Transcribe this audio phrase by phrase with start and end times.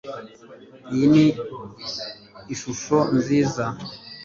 [0.93, 1.25] Iyi ni
[2.53, 3.63] ishusho nziza